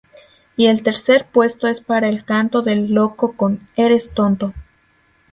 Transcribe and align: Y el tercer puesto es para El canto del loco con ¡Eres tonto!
Y 0.57 0.65
el 0.65 0.81
tercer 0.81 1.27
puesto 1.31 1.67
es 1.67 1.79
para 1.79 2.09
El 2.09 2.25
canto 2.25 2.63
del 2.63 2.91
loco 2.91 3.33
con 3.37 3.59
¡Eres 3.75 4.15
tonto! 4.15 4.51